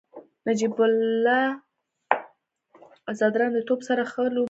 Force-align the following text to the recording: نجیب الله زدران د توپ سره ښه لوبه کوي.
نجیب 0.47 0.75
الله 0.87 1.45
زدران 3.19 3.51
د 3.55 3.59
توپ 3.67 3.79
سره 3.87 4.03
ښه 4.11 4.21
لوبه 4.23 4.29
کوي. 4.31 4.39